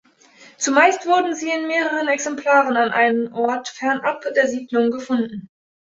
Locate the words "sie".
1.35-1.51